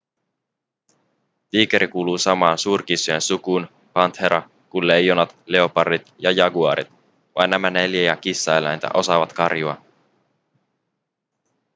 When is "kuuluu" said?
1.87-2.17